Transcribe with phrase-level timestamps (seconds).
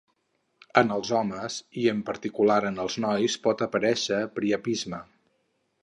[0.79, 5.05] En els homes, i en particular en els nois, pot aparèixer priapisme.